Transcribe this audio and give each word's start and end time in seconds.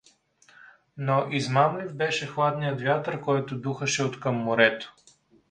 Но 0.97 1.27
измамлив 1.31 1.93
беше 1.95 2.27
хладният 2.27 2.81
вятър, 2.81 3.21
който 3.21 3.57
духаше 3.59 4.03
откъм 4.03 4.35
морето. 4.35 4.95